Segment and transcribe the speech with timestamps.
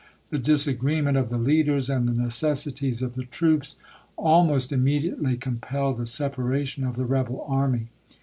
[0.31, 3.79] The disagreement of the leaders and the necessities of the troops
[4.17, 7.85] almost immediately compelled a separation of the rebel army.